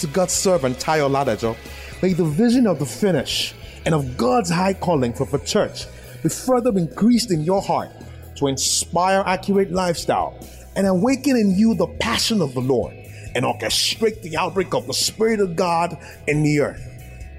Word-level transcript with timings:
to 0.00 0.06
God's 0.06 0.32
servant 0.32 0.78
Tayo 0.78 1.08
Ladajo, 1.10 1.56
may 2.02 2.12
the 2.12 2.24
vision 2.24 2.66
of 2.66 2.78
the 2.78 2.86
finish 2.86 3.54
and 3.84 3.94
of 3.94 4.16
God's 4.16 4.50
high 4.50 4.74
calling 4.74 5.12
for 5.12 5.26
the 5.26 5.38
church 5.38 5.86
be 6.22 6.28
further 6.28 6.70
increased 6.76 7.30
in 7.30 7.42
your 7.42 7.62
heart 7.62 7.90
to 8.36 8.46
inspire 8.46 9.22
accurate 9.26 9.70
lifestyle 9.70 10.38
and 10.76 10.86
awaken 10.86 11.36
in 11.36 11.54
you 11.56 11.74
the 11.74 11.86
passion 12.00 12.40
of 12.40 12.54
the 12.54 12.60
Lord 12.60 12.94
and 13.34 13.44
orchestrate 13.44 14.22
the 14.22 14.36
outbreak 14.36 14.74
of 14.74 14.86
the 14.86 14.94
Spirit 14.94 15.40
of 15.40 15.56
God 15.56 15.96
in 16.26 16.42
the 16.42 16.60
earth. 16.60 16.82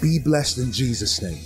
Be 0.00 0.18
blessed 0.18 0.58
in 0.58 0.72
Jesus' 0.72 1.22
name. 1.22 1.38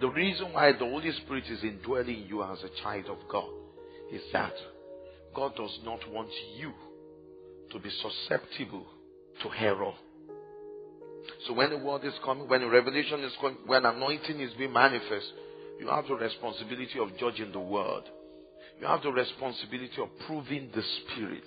The 0.00 0.08
reason 0.08 0.52
why 0.52 0.72
the 0.72 0.84
Holy 0.84 1.12
Spirit 1.24 1.44
is 1.50 1.62
indwelling 1.62 2.26
you 2.28 2.42
as 2.42 2.58
a 2.62 2.82
child 2.82 3.06
of 3.06 3.18
God 3.28 3.48
is 4.12 4.22
that 4.32 4.52
God 5.36 5.54
does 5.54 5.78
not 5.84 6.00
want 6.10 6.30
you 6.56 6.72
to 7.70 7.78
be 7.78 7.90
susceptible 7.90 8.86
to 9.42 9.50
error. 9.58 9.92
So 11.46 11.52
when 11.52 11.70
the 11.70 11.78
word 11.78 12.04
is 12.04 12.14
coming, 12.24 12.48
when 12.48 12.62
the 12.62 12.68
revelation 12.68 13.20
is 13.20 13.32
coming, 13.38 13.58
when 13.66 13.84
anointing 13.84 14.40
is 14.40 14.52
being 14.54 14.72
manifest, 14.72 15.26
you 15.78 15.88
have 15.88 16.06
the 16.08 16.14
responsibility 16.14 16.98
of 16.98 17.16
judging 17.18 17.52
the 17.52 17.60
word. 17.60 18.04
You 18.80 18.86
have 18.86 19.02
the 19.02 19.12
responsibility 19.12 20.00
of 20.00 20.08
proving 20.26 20.70
the 20.74 20.82
spirit. 20.82 21.44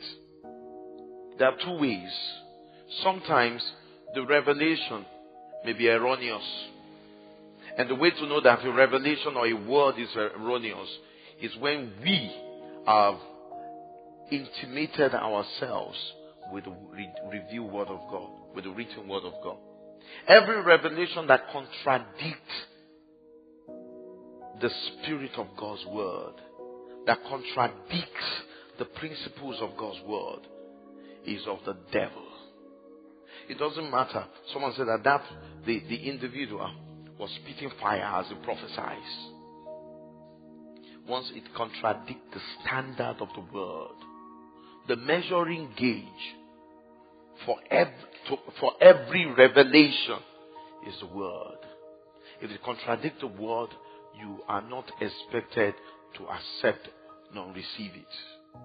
There 1.40 1.48
are 1.48 1.58
two 1.64 1.80
ways. 1.80 2.12
Sometimes 3.04 3.64
the 4.14 4.24
revelation 4.24 5.04
may 5.66 5.74
be 5.74 5.90
erroneous. 5.90 6.44
And 7.76 7.90
the 7.90 7.96
way 7.96 8.12
to 8.12 8.28
know 8.28 8.42
that 8.42 8.64
a 8.64 8.72
revelation 8.72 9.36
or 9.36 9.48
a 9.48 9.54
word 9.54 9.96
is 9.98 10.10
erroneous 10.16 10.90
is 11.42 11.56
when 11.60 11.94
we 12.04 12.32
have 12.86 13.16
intimated 14.32 15.14
ourselves 15.14 15.98
with 16.52 16.66
the 16.66 16.76
re- 16.92 17.14
revealed 17.32 17.72
word 17.72 17.88
of 17.88 18.00
God, 18.10 18.30
with 18.56 18.64
the 18.64 18.72
written 18.72 19.08
word 19.08 19.24
of 19.24 19.34
God. 19.44 19.58
Every 20.28 20.62
revelation 20.62 21.28
that 21.28 21.52
contradicts 21.52 22.54
the 24.62 24.70
spirit 24.70 25.32
of 25.38 25.48
God's 25.58 25.86
word, 25.86 26.34
that 27.06 27.20
contradicts 27.28 28.26
the 28.78 28.86
principles 28.86 29.58
of 29.62 29.78
God's 29.78 30.00
word, 30.06 30.40
is 31.26 31.42
of 31.48 31.60
the 31.66 31.76
devil. 31.92 32.26
It 33.50 33.58
doesn't 33.58 33.90
matter. 33.90 34.26
Someone 34.54 34.74
said 34.76 34.88
that, 34.88 35.04
that 35.04 35.24
the, 35.66 35.82
the 35.90 36.10
individual 36.10 36.72
was 37.20 37.30
spitting 37.44 37.72
fire 37.82 38.02
as 38.02 38.28
he 38.28 38.36
prophesies. 38.44 38.98
Once 41.08 41.32
it 41.34 41.44
contradicts 41.56 42.34
the 42.34 42.40
standard 42.62 43.18
of 43.20 43.30
the 43.36 43.44
word, 43.54 43.96
the 44.90 44.96
measuring 44.98 45.70
gauge 45.78 46.04
for 47.46 47.58
every, 47.70 47.94
to, 48.28 48.38
for 48.60 48.74
every 48.82 49.26
revelation 49.28 50.18
is 50.88 50.96
the 51.00 51.06
word. 51.16 51.60
If 52.42 52.50
it 52.50 52.62
contradicts 52.64 53.22
the 53.22 53.28
word, 53.28 53.70
you 54.20 54.40
are 54.48 54.64
not 54.64 54.92
expected 55.00 55.76
to 56.18 56.28
accept 56.28 56.90
nor 57.34 57.48
receive 57.54 57.92
it. 57.96 58.60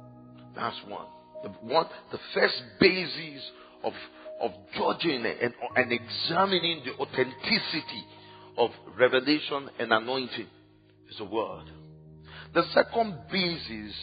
That's 0.56 0.76
one. 0.88 1.06
The 1.42 1.50
one, 1.50 1.86
the 2.10 2.18
first 2.32 2.62
basis 2.80 3.42
of 3.84 3.92
of 4.40 4.50
judging 4.76 5.24
and, 5.24 5.54
and 5.76 5.92
examining 5.92 6.82
the 6.84 6.92
authenticity 6.94 8.04
of 8.56 8.70
revelation 8.98 9.70
and 9.78 9.92
anointing 9.92 10.46
is 11.10 11.18
the 11.18 11.24
word. 11.24 11.64
The 12.52 12.64
second 12.72 13.16
basis 13.30 13.94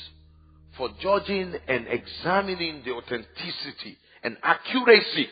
for 0.78 0.90
judging 1.02 1.54
and 1.68 1.88
examining 1.88 2.82
the 2.86 2.92
authenticity 2.92 3.98
and 4.24 4.38
accuracy 4.44 5.28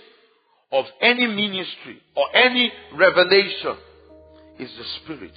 of 0.71 0.85
any 1.01 1.25
ministry 1.27 2.01
or 2.15 2.25
any 2.35 2.71
revelation 2.95 3.77
is 4.59 4.69
the 4.77 4.83
spirit. 5.03 5.33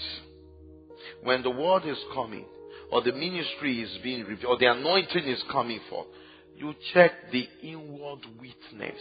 When 1.23 1.43
the 1.43 1.51
word 1.51 1.85
is 1.87 1.99
coming, 2.15 2.45
or 2.91 3.03
the 3.03 3.13
ministry 3.13 3.81
is 3.81 3.99
being 4.03 4.25
revealed, 4.25 4.45
or 4.45 4.59
the 4.59 4.71
anointing 4.71 5.25
is 5.25 5.43
coming 5.51 5.81
forth, 5.89 6.09
you 6.57 6.75
check 6.93 7.13
the 7.31 7.49
inward 7.63 8.21
witness 8.39 9.01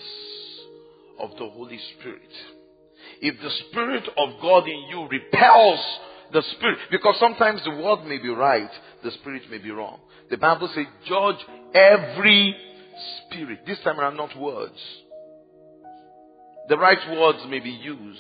of 1.20 1.32
the 1.32 1.50
Holy 1.50 1.80
Spirit. 2.00 2.30
If 3.22 3.42
the 3.42 3.50
Spirit 3.70 4.08
of 4.18 4.42
God 4.42 4.68
in 4.68 4.86
you 4.90 5.08
repels 5.10 5.80
the 6.32 6.42
Spirit, 6.54 6.78
because 6.90 7.16
sometimes 7.20 7.62
the 7.64 7.72
word 7.72 8.06
may 8.06 8.18
be 8.18 8.30
right, 8.30 8.72
the 9.04 9.12
Spirit 9.12 9.44
may 9.50 9.58
be 9.58 9.72
wrong. 9.72 10.00
The 10.30 10.38
Bible 10.38 10.70
says, 10.74 10.86
judge 11.08 11.46
every 11.74 12.56
spirit. 13.30 13.60
This 13.66 13.80
time 13.84 14.00
around, 14.00 14.18
not 14.18 14.38
words. 14.38 14.78
The 16.70 16.78
right 16.78 17.20
words 17.20 17.40
may 17.50 17.60
be 17.60 17.72
used, 17.72 18.20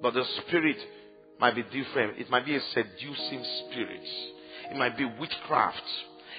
but 0.00 0.14
the 0.14 0.24
spirit 0.46 0.76
might 1.38 1.54
be 1.54 1.62
different. 1.62 2.18
It 2.18 2.30
might 2.30 2.46
be 2.46 2.56
a 2.56 2.60
seducing 2.72 3.44
spirit. 3.66 4.00
It 4.70 4.76
might 4.76 4.96
be 4.96 5.04
witchcraft. 5.04 5.82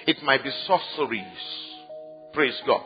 It 0.06 0.22
might 0.24 0.42
be 0.42 0.50
sorceries. 0.66 1.22
Praise 2.32 2.58
God. 2.66 2.82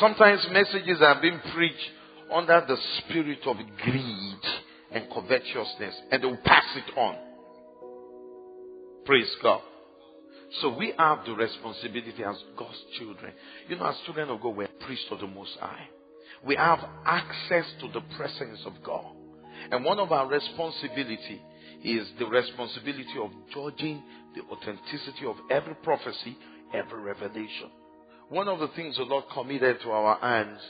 Sometimes 0.00 0.46
messages 0.50 0.98
are 1.00 1.20
being 1.20 1.38
preached 1.54 1.90
under 2.32 2.64
the 2.66 2.76
spirit 2.98 3.40
of 3.46 3.56
greed 3.84 4.40
and 4.92 5.04
covetousness, 5.12 5.94
and 6.10 6.22
they 6.22 6.26
will 6.26 6.38
pass 6.44 6.64
it 6.76 6.98
on. 6.98 7.16
Praise 9.04 9.30
God. 9.42 9.62
So 10.60 10.76
we 10.76 10.92
have 10.98 11.24
the 11.24 11.32
responsibility 11.32 12.24
as 12.24 12.36
God's 12.56 12.82
children. 12.98 13.32
You 13.68 13.76
know, 13.76 13.86
as 13.86 13.96
children 14.04 14.28
of 14.30 14.40
God, 14.40 14.56
we're 14.56 14.68
priests 14.84 15.06
of 15.10 15.20
the 15.20 15.26
Most 15.26 15.56
High. 15.60 15.88
We 16.44 16.56
have 16.56 16.80
access 17.06 17.66
to 17.80 17.88
the 17.88 18.00
presence 18.16 18.60
of 18.66 18.72
God. 18.84 19.14
And 19.70 19.84
one 19.84 19.98
of 19.98 20.10
our 20.10 20.26
responsibility 20.26 21.40
is 21.84 22.08
the 22.18 22.26
responsibility 22.26 23.14
of 23.22 23.30
judging 23.54 24.02
the 24.34 24.42
authenticity 24.42 25.26
of 25.26 25.36
every 25.50 25.74
prophecy, 25.76 26.36
every 26.74 27.00
revelation. 27.00 27.70
One 28.28 28.48
of 28.48 28.58
the 28.58 28.68
things 28.68 28.96
the 28.96 29.02
Lord 29.04 29.24
committed 29.32 29.80
to 29.82 29.90
our 29.90 30.18
hands 30.20 30.60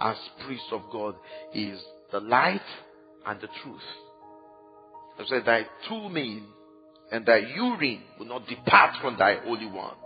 as 0.00 0.16
priests 0.44 0.68
of 0.72 0.82
God 0.92 1.14
is 1.54 1.80
the 2.12 2.20
light 2.20 2.60
and 3.26 3.40
the 3.40 3.48
truth. 3.62 3.80
He 5.18 5.24
said, 5.28 5.44
Thy 5.44 5.66
Thummim 5.88 6.46
and 7.12 7.26
thy 7.26 7.38
Urim 7.38 8.02
will 8.18 8.26
not 8.26 8.46
depart 8.46 8.96
from 9.00 9.16
thy 9.18 9.36
Holy 9.44 9.66
One. 9.66 9.96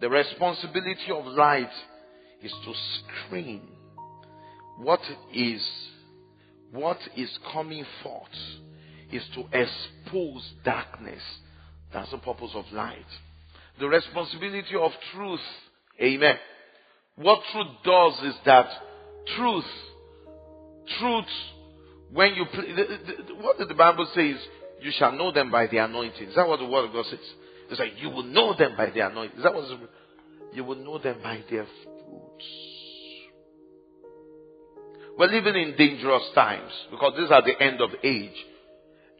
The 0.00 0.10
responsibility 0.10 1.10
of 1.10 1.26
light 1.26 1.70
is 2.42 2.52
to 2.64 2.74
screen 3.26 3.62
what 4.78 5.00
is 5.32 5.62
what 6.72 6.98
is 7.16 7.30
coming 7.52 7.84
forth 8.02 8.28
is 9.12 9.22
to 9.34 9.44
expose 9.52 10.52
darkness. 10.64 11.22
That's 11.92 12.10
the 12.10 12.18
purpose 12.18 12.50
of 12.54 12.64
light. 12.72 13.06
The 13.78 13.88
responsibility 13.88 14.74
of 14.76 14.90
truth, 15.14 15.40
amen. 16.02 16.36
What 17.16 17.40
truth 17.52 17.68
does 17.84 18.14
is 18.24 18.34
that 18.44 18.66
truth, 19.36 19.64
truth, 20.98 21.24
when 22.12 22.34
you, 22.34 22.44
what 23.40 23.58
did 23.58 23.68
the 23.68 23.74
Bible 23.74 24.08
say 24.14 24.30
is, 24.30 24.40
you 24.84 24.92
shall 24.98 25.12
know 25.12 25.32
them 25.32 25.50
by 25.50 25.66
the 25.66 25.78
anointing. 25.78 26.28
Is 26.28 26.34
that 26.34 26.46
what 26.46 26.58
the 26.58 26.66
word 26.66 26.84
of 26.84 26.92
God 26.92 27.06
says? 27.06 27.18
It's 27.70 27.80
like 27.80 27.92
you 27.96 28.10
will 28.10 28.24
know 28.24 28.54
them 28.54 28.74
by 28.76 28.90
the 28.90 29.00
anointing. 29.00 29.38
Is 29.38 29.42
that 29.42 29.54
what 29.54 29.64
you 30.52 30.62
will 30.62 30.76
know 30.76 30.98
them 30.98 31.16
by 31.22 31.42
their 31.50 31.64
fruits? 31.82 32.44
We're 35.18 35.28
living 35.28 35.54
in 35.56 35.74
dangerous 35.78 36.24
times 36.34 36.70
because 36.90 37.14
these 37.16 37.30
are 37.30 37.40
the 37.40 37.58
end 37.62 37.80
of 37.80 37.90
age. 38.02 38.36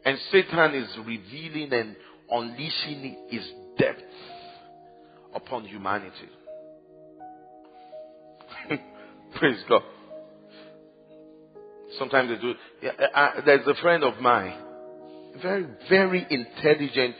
And 0.05 0.19
Satan 0.31 0.75
is 0.75 0.87
revealing 1.03 1.73
and 1.73 1.95
unleashing 2.29 3.17
his 3.29 3.49
depth 3.79 4.03
upon 5.33 5.65
humanity. 5.65 6.29
Praise 9.35 9.63
God. 9.67 9.81
Sometimes 11.97 12.29
they 12.29 12.37
do. 12.39 12.53
Yeah, 12.83 12.91
uh, 13.15 13.41
there's 13.43 13.65
a 13.65 13.73
friend 13.81 14.03
of 14.03 14.19
mine 14.21 14.64
very, 15.41 15.65
very 15.89 16.25
intelligent. 16.29 17.15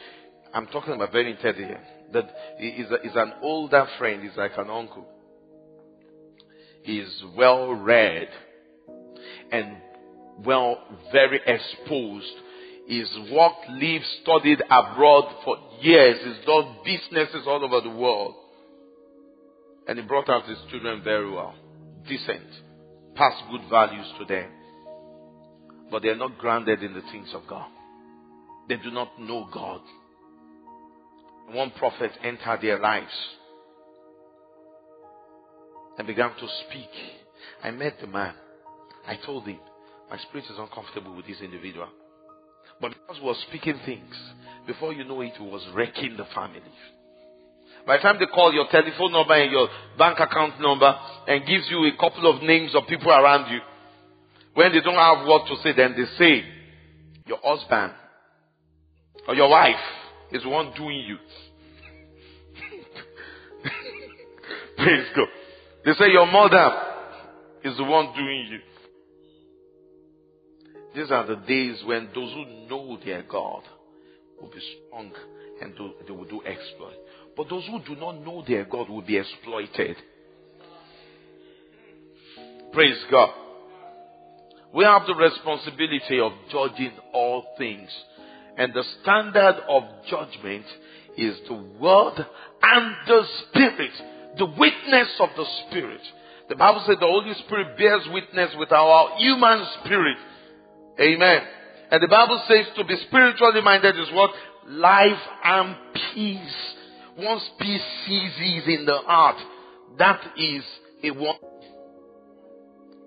I'm 0.54 0.68
talking 0.68 0.94
about 0.94 1.12
very 1.12 1.32
intelligent. 1.32 1.80
That 2.14 2.30
is, 2.60 2.92
a, 2.92 3.02
is 3.02 3.16
an 3.16 3.34
older 3.42 3.88
friend. 3.98 4.24
He's 4.24 4.38
like 4.38 4.58
an 4.58 4.70
uncle. 4.70 5.06
He's 6.84 7.24
well 7.36 7.74
read 7.74 8.30
and 9.52 9.78
well, 10.44 10.84
very 11.12 11.40
exposed. 11.46 12.34
He's 12.88 13.10
worked, 13.32 13.70
lived, 13.70 14.06
studied 14.22 14.62
abroad 14.70 15.34
for 15.44 15.58
years. 15.82 16.20
He's 16.24 16.46
done 16.46 16.78
businesses 16.86 17.48
all 17.48 17.64
over 17.64 17.82
the 17.82 17.96
world. 17.96 18.36
And 19.88 19.98
he 19.98 20.06
brought 20.06 20.30
out 20.30 20.48
his 20.48 20.58
children 20.70 21.04
very 21.04 21.30
well. 21.30 21.56
Decent. 22.08 22.48
Passed 23.16 23.44
good 23.50 23.70
values 23.70 24.08
to 24.20 24.26
them. 24.26 24.52
But 25.90 26.02
they're 26.02 26.16
not 26.16 26.38
grounded 26.38 26.84
in 26.84 26.94
the 26.94 27.02
things 27.12 27.30
of 27.34 27.44
God. 27.48 27.70
They 28.68 28.78
do 28.78 28.92
not 28.92 29.20
know 29.20 29.48
God. 29.52 29.82
One 31.52 31.72
prophet 31.72 32.12
entered 32.24 32.60
their 32.62 32.80
lives 32.80 33.14
and 35.98 36.08
began 36.08 36.32
to 36.32 36.48
speak. 36.68 36.90
I 37.64 37.72
met 37.72 38.00
the 38.02 38.08
man. 38.08 38.34
I 39.08 39.18
told 39.24 39.46
him, 39.46 39.60
my 40.10 40.18
spirit 40.18 40.46
is 40.46 40.58
uncomfortable 40.58 41.16
with 41.16 41.28
this 41.28 41.42
individual. 41.42 41.88
But 42.82 42.94
because 42.94 43.22
we 43.22 43.28
were 43.28 43.36
speaking 43.48 43.80
things, 43.86 44.16
before 44.66 44.94
you 44.94 45.04
know 45.04 45.22
it, 45.22 45.34
it 45.40 45.42
was 45.42 45.66
wrecking 45.74 46.18
the 46.18 46.26
family. 46.34 46.62
By 47.86 47.98
the 47.98 48.04
time 48.04 48.18
they 48.20 48.26
call 48.26 48.52
your 48.52 48.68
telephone 48.72 49.12
number 49.12 49.34
and 49.36 49.52
your 49.52 49.68
bank 49.98 50.20
account 50.20 50.60
number 50.60 50.92
and 51.28 51.46
gives 51.46 51.66
you 51.70 51.86
a 51.86 51.98
couple 51.98 52.28
of 52.28 52.42
names 52.42 52.74
of 52.74 52.88
people 52.88 53.12
around 53.12 53.52
you, 53.52 53.60
when 54.56 54.72
they 54.72 54.82
don't 54.82 54.96
have 54.96 55.28
what 55.28 55.46
to 55.48 55.56
say, 55.62 55.74
then 55.74 55.94
they 55.96 56.06
say, 56.18 56.44
your 57.28 57.40
husband 57.44 57.94
or 59.28 59.36
your 59.36 59.50
wife 59.50 59.76
is 60.32 60.44
the 60.44 60.50
one 60.50 60.72
doing 60.76 61.00
you. 61.00 61.18
Praise 64.78 65.08
God. 65.16 65.28
They 65.86 65.94
say 65.94 66.12
your 66.12 66.26
mother 66.26 66.72
is 67.64 67.78
the 67.78 67.84
one 67.84 68.14
doing 68.16 68.48
you. 68.52 68.60
These 70.96 71.12
are 71.12 71.26
the 71.26 71.36
days 71.36 71.84
when 71.86 72.10
those 72.16 72.34
who 72.34 72.46
know 72.70 72.98
their 73.04 73.24
God 73.24 73.64
will 74.40 74.50
be 74.50 74.62
strong 74.88 75.12
and 75.62 75.76
do, 75.76 75.92
they 76.08 76.14
will 76.14 76.26
do 76.26 76.42
exploit. 76.44 76.96
But 77.36 77.50
those 77.50 77.66
who 77.68 77.80
do 77.84 78.00
not 78.00 78.22
know 78.22 78.44
their 78.48 78.66
God 78.66 78.90
will 78.90 79.02
be 79.02 79.18
exploited. 79.18 79.98
Praise 82.72 83.04
God. 83.12 83.30
We 84.74 84.84
have 84.84 85.04
the 85.08 85.16
responsibility 85.16 86.20
of 86.20 86.34
judging 86.52 86.92
all 87.14 87.46
things. 87.58 87.90
And 88.58 88.74
the 88.74 88.84
standard 89.02 89.62
of 89.68 89.84
judgment 90.10 90.66
is 91.18 91.36
the 91.48 91.56
word 91.80 92.26
and 92.62 92.96
the 93.08 93.24
spirit. 93.42 93.92
The 94.38 94.46
witness 94.46 95.10
of 95.20 95.30
the 95.36 95.46
spirit. 95.68 96.02
The 96.50 96.56
Bible 96.56 96.84
says 96.86 96.98
the 97.00 97.08
Holy 97.08 97.34
Spirit 97.46 97.78
bears 97.78 98.04
witness 98.12 98.52
with 98.58 98.72
our 98.72 99.18
human 99.18 99.66
spirit. 99.84 100.18
Amen. 101.00 101.42
And 101.92 102.02
the 102.02 102.08
Bible 102.08 102.42
says 102.48 102.66
to 102.78 102.84
be 102.84 102.96
spiritually 103.08 103.62
minded 103.62 103.98
is 103.98 104.12
what? 104.14 104.32
Life 104.68 105.22
and 105.44 105.76
peace. 106.14 106.40
Once 107.18 107.44
peace 107.60 107.82
seizes 108.06 108.68
in 108.68 108.86
the 108.86 108.98
heart, 109.06 109.38
that 109.98 110.22
is 110.38 110.64
a 111.04 111.12
one. 111.12 111.36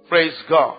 Praise 0.08 0.34
God. 0.48 0.78